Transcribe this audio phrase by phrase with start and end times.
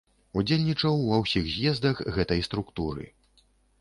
[0.41, 3.05] Удзельнічаў ва ўсіх з'ездах гэтай структуры.